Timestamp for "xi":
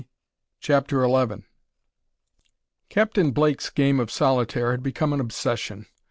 1.07-1.45